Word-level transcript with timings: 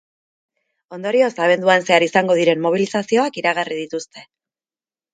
Ondorioz, 0.97 1.29
abenduan 1.49 1.87
zehar 1.91 2.07
izango 2.07 2.39
diren 2.41 2.65
mobilizazioak 2.67 3.41
iragarri 3.45 3.81
dituzte. 3.85 4.29